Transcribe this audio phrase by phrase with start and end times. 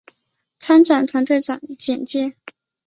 [0.57, 1.39] 参展团队
[1.77, 2.33] 简介